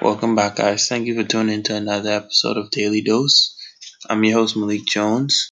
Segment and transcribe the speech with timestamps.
[0.00, 0.86] Welcome back, guys.
[0.86, 3.56] Thank you for tuning in to another episode of Daily Dose.
[4.08, 5.50] I'm your host, Malik Jones.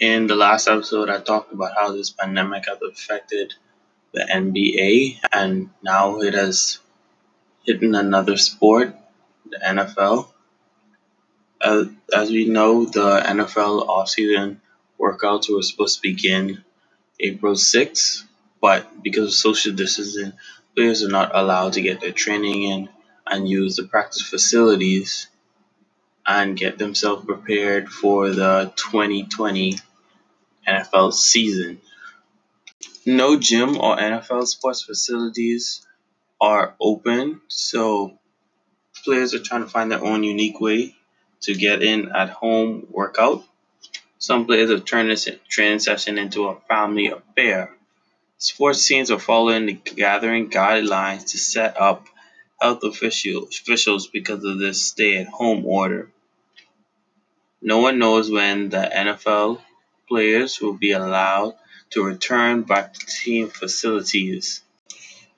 [0.00, 3.52] In the last episode, I talked about how this pandemic has affected
[4.14, 6.78] the NBA, and now it has
[7.64, 8.96] hit another sport,
[9.50, 10.31] the NFL.
[11.62, 14.56] Uh, as we know, the NFL offseason
[15.00, 16.64] workouts were supposed to begin
[17.20, 18.24] April 6th,
[18.60, 20.32] but because of social distancing,
[20.74, 22.88] players are not allowed to get their training in
[23.26, 25.28] and use the practice facilities
[26.26, 29.78] and get themselves prepared for the 2020
[30.66, 31.80] NFL season.
[33.06, 35.86] No gym or NFL sports facilities
[36.40, 38.18] are open, so
[39.04, 40.96] players are trying to find their own unique way
[41.42, 43.44] to get in at home workout.
[44.18, 47.70] Some players have turned this training session into a family affair.
[48.38, 52.06] Sports teams are following the gathering guidelines to set up
[52.60, 56.10] health officials because of this stay at home order.
[57.60, 59.60] No one knows when the NFL
[60.08, 61.54] players will be allowed
[61.90, 64.62] to return back to team facilities.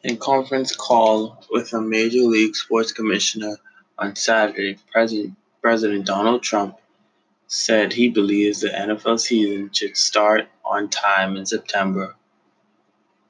[0.03, 3.57] In conference call with a Major League Sports Commissioner
[3.99, 5.35] on Saturday, President,
[5.65, 6.77] President Donald Trump
[7.47, 12.15] said he believes the NFL season should start on time in September.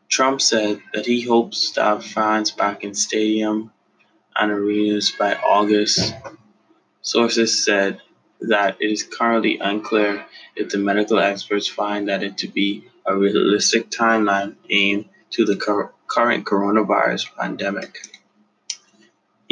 [0.08, 3.70] Trump said that he hopes to have fans back in stadium
[4.34, 6.12] and arenas by August.
[7.02, 8.00] Sources said
[8.40, 13.16] that it is currently unclear if the medical experts find that it to be a
[13.16, 18.23] realistic timeline aimed to the cur- current coronavirus pandemic.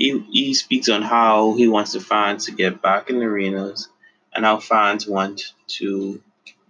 [0.03, 3.89] He, he speaks on how he wants the fans to get back in the arenas
[4.35, 6.21] and how fans want to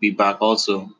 [0.00, 0.90] be back also.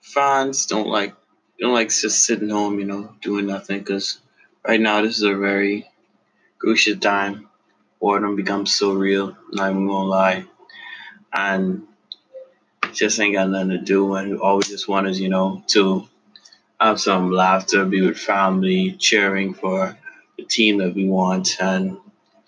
[0.00, 1.14] Fans don't like
[1.60, 4.20] don't like just sitting home, you know, doing nothing because
[4.66, 5.86] right now this is a very
[6.58, 7.50] crucial time.
[8.00, 10.46] Boredom becomes so real, not even gonna lie.
[11.30, 11.86] And
[12.94, 16.08] just ain't got nothing to do and all we just want is, you know, to
[16.80, 19.98] have some laughter, be with family, cheering for
[20.36, 21.98] the team that we want and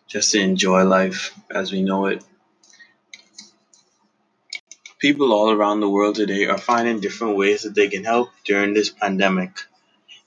[0.07, 2.25] just to enjoy life as we know it.
[4.99, 8.73] People all around the world today are finding different ways that they can help during
[8.73, 9.61] this pandemic.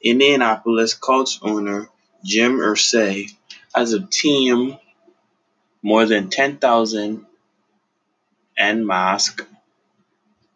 [0.01, 1.89] Indianapolis Colts owner
[2.23, 3.31] Jim Irsay
[3.73, 4.77] has a team
[5.81, 7.25] more than 10,000
[8.57, 9.43] and masks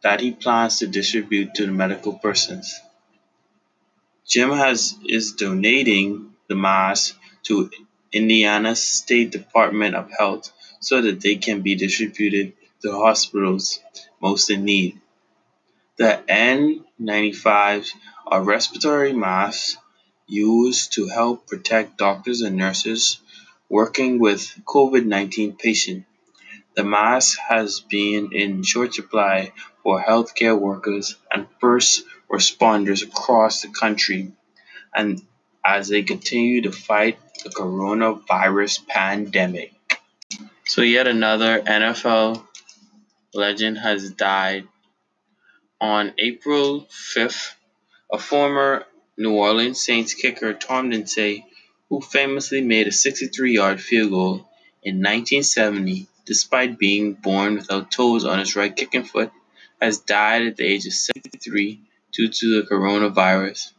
[0.02, 2.80] that he plans to distribute to the medical persons.
[4.28, 7.72] Jim has is donating the masks to
[8.12, 12.54] Indiana State Department of Health so that they can be distributed
[12.84, 13.80] to hospitals
[14.22, 15.02] most in need.
[15.98, 17.90] The N95s
[18.28, 19.78] are respiratory masks
[20.28, 23.20] used to help protect doctors and nurses
[23.68, 26.06] working with COVID 19 patients.
[26.76, 33.70] The mask has been in short supply for healthcare workers and first responders across the
[33.70, 34.34] country,
[34.96, 35.20] and
[35.66, 39.74] as they continue to fight the coronavirus pandemic.
[40.66, 42.46] So, yet another NFL
[43.34, 44.68] legend has died.
[45.82, 47.54] On April 5th,
[48.12, 48.86] a former
[49.18, 51.46] New Orleans Saints kicker, Tom Lindsay,
[51.90, 54.34] who famously made a 63 yard field goal
[54.82, 59.32] in 1970 despite being born without toes on his right kicking foot,
[59.82, 61.82] has died at the age of 73
[62.12, 63.72] due to the coronavirus.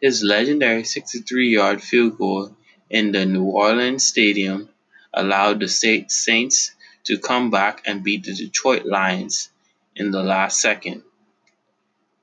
[0.00, 2.56] His legendary 63 yard field goal
[2.90, 4.68] in the New Orleans Stadium
[5.12, 6.72] allowed the Saints
[7.04, 9.50] to come back and beat the Detroit Lions
[9.96, 11.02] in the last second.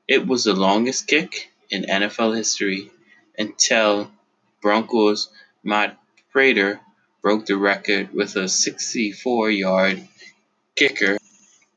[0.08, 2.92] It was the longest kick in NFL history
[3.38, 4.12] until
[4.62, 5.30] Broncos
[5.64, 5.98] Matt
[6.32, 6.82] Prater
[7.22, 10.08] broke the record with a 64 yard
[10.76, 11.18] kicker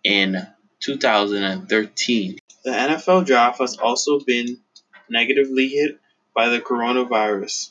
[0.02, 0.46] in
[0.80, 2.38] 2013.
[2.64, 4.58] The NFL draft has also been
[5.08, 6.00] negatively hit
[6.34, 7.70] by the coronavirus.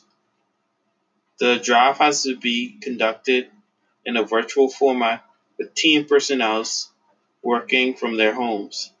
[1.38, 3.48] The draft has to be conducted
[4.04, 5.24] in a virtual format
[5.58, 6.64] with team personnel
[7.42, 8.92] working from their homes.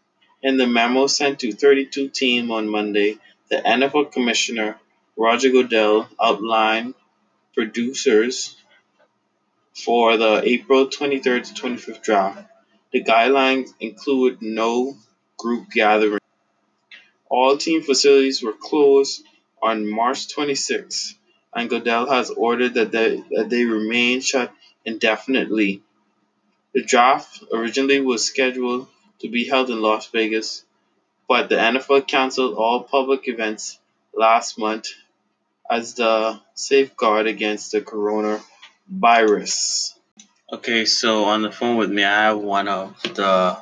[0.42, 4.78] In the memo sent to 32 teams on Monday, the NFL Commissioner
[5.16, 6.94] Roger Goodell outlined
[7.54, 8.56] producers
[9.74, 12.44] for the April 23rd to 25th draft.
[12.92, 14.96] The guidelines include no
[15.36, 16.18] group gathering.
[17.36, 19.24] All team facilities were closed
[19.60, 21.16] on March 26,
[21.52, 24.52] and Goodell has ordered that they, that they remain shut
[24.84, 25.82] indefinitely.
[26.74, 28.86] The draft originally was scheduled
[29.18, 30.64] to be held in Las Vegas,
[31.28, 33.80] but the NFL canceled all public events
[34.14, 34.90] last month
[35.68, 39.94] as the safeguard against the coronavirus.
[40.52, 43.58] Okay, so on the phone with me, I have one of the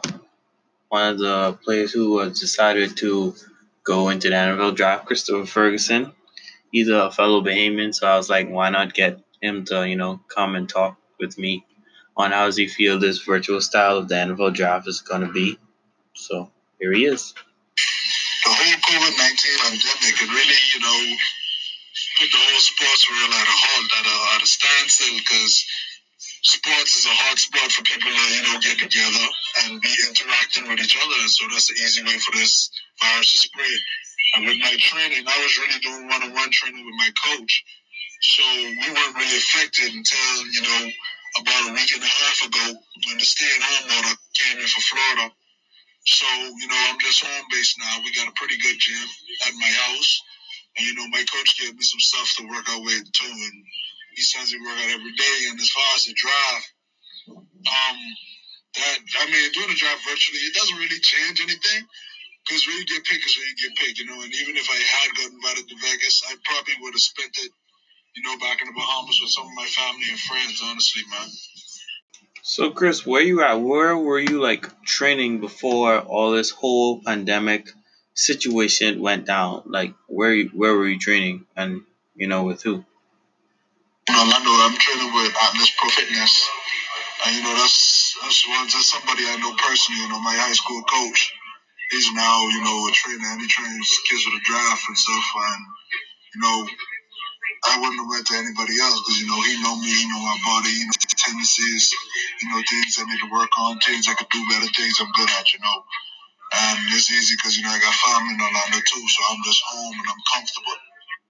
[0.90, 3.34] one of the players who was decided to
[3.84, 6.12] go into the NFL draft, Christopher Ferguson.
[6.70, 10.20] He's a fellow Bahamian, so I was like, why not get him to you know
[10.28, 11.64] come and talk with me
[12.16, 15.32] on how does he feel this virtual style of the NFL draft is going to
[15.32, 15.58] be.
[16.14, 17.34] So here he is.
[18.44, 21.16] The whole COVID 19 pandemic, it really, you know,
[22.18, 25.64] put the whole sports world at a halt, at a, at a standstill, because
[26.42, 29.24] sports is a hot spot for people to, you know, get together
[29.64, 31.20] and be interacting with each other.
[31.30, 33.80] So that's the easy way for this virus to spread.
[34.34, 37.64] And with my training, I was really doing one on one training with my coach.
[38.22, 40.82] So we weren't really affected until, you know,
[41.40, 42.66] about a week and a half ago
[43.08, 45.26] when the stay at home order came in for Florida.
[46.06, 48.02] So, you know, I'm just home based now.
[48.02, 49.08] We got a pretty good gym
[49.46, 50.22] at my house.
[50.78, 53.30] And, you know, my coach gave me some stuff to work out with too.
[53.30, 53.56] And
[54.14, 55.36] he says we work out every day.
[55.50, 56.64] And as far as the drive,
[57.36, 57.98] um,
[58.76, 61.82] that, I mean, doing the drive virtually, it doesn't really change anything.
[62.42, 64.18] Because when you get picked is when you get picked, you know.
[64.18, 67.52] And even if I had gotten invited to Vegas, I probably would have spent it
[68.14, 71.28] you know, back in the Bahamas with some of my family and friends, honestly, man.
[72.42, 73.54] So, Chris, where you at?
[73.60, 77.68] Where were you like training before all this whole pandemic
[78.14, 79.62] situation went down?
[79.66, 81.82] Like, where where were you training, and
[82.14, 82.84] you know, with who?
[84.08, 86.32] In Orlando, I'm training with Atlas Pro Fitness,
[87.26, 90.02] and you know, that's that's that's somebody I know personally.
[90.02, 91.32] You know, my high school coach.
[91.90, 95.26] He's now, you know, a trainer, and he trains kids with a draft and stuff,
[95.38, 95.62] and
[96.36, 96.58] you know,
[97.68, 100.22] I wouldn't have went to anybody else because you know he know me, he know
[100.24, 101.92] my body, he know tendencies,
[102.42, 105.12] you know things I need to work on, things I could do better, things I'm
[105.12, 105.78] good at, you know.
[106.54, 109.62] And it's easy because you know I got family in Orlando too, so I'm just
[109.66, 110.78] home and I'm comfortable.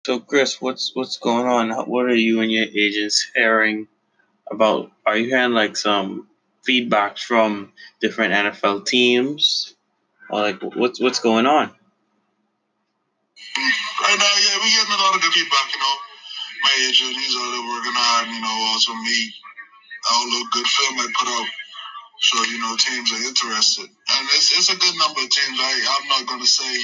[0.04, 1.70] So Chris, what's what's going on?
[1.86, 3.86] What are you and your agents hearing
[4.50, 4.90] about?
[5.06, 6.26] Are you hearing like some
[6.66, 7.70] feedback from
[8.00, 9.74] different NFL teams,
[10.28, 11.70] or like what's what's going on?
[11.70, 13.62] Uh,
[14.02, 15.70] right now, yeah, we're getting a lot of good feedback.
[15.70, 15.94] You know,
[16.66, 19.30] my agent, he's there working hard, you know, also me,
[20.34, 21.46] the good film I put out.
[22.22, 23.86] So, you know, teams are interested.
[23.86, 25.58] And it's, it's a good number of teams.
[25.58, 26.74] I, I'm not to say,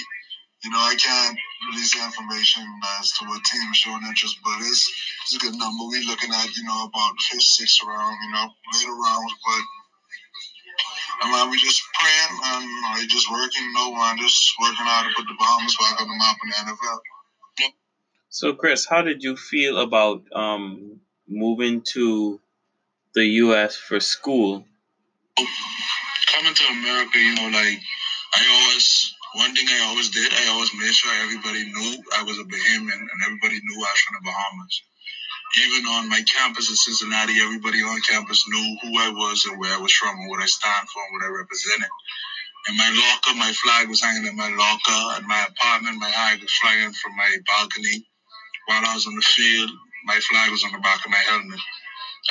[0.64, 1.38] you know, I can't
[1.70, 2.66] release the information
[2.98, 4.84] as to what team showing interest, but it's,
[5.22, 5.86] it's a good number.
[5.86, 9.62] We're looking at, you know, about fifth, sixth round, you know, later rounds, but
[11.20, 15.10] I mean, we just praying and you know, just working, know, I'm just working hard
[15.10, 16.98] to put the Bahamas back on the map in the NFL.
[18.30, 22.40] So, Chris, how did you feel about um, moving to
[23.14, 23.74] the U.S.
[23.74, 24.64] for school?
[25.36, 27.80] Coming to America, you know, like
[28.34, 32.38] I always, one thing I always did, I always made sure everybody knew I was
[32.38, 34.74] a Bahamian and everybody knew I was from the Bahamas.
[35.62, 39.72] Even on my campus in Cincinnati, everybody on campus knew who I was and where
[39.72, 41.88] I was from and what I stand for and what I represented.
[42.68, 45.16] In my locker, my flag was hanging in my locker.
[45.16, 48.04] and my apartment, my flag was flying from my balcony
[48.68, 49.70] while I was on the field,
[50.04, 51.60] my flag was on the back of my helmet.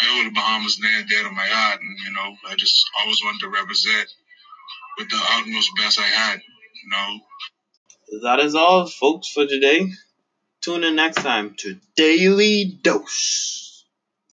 [0.01, 2.85] I hold the Bahamas near and dead on my heart, and you know, I just
[2.99, 4.07] always wanted to represent
[4.97, 6.39] with the utmost best I had.
[6.85, 7.19] Know.
[8.23, 9.87] That is all, folks, for today.
[10.61, 13.66] Tune in next time to Daily Dose.